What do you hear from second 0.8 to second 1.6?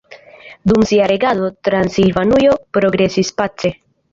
sia regado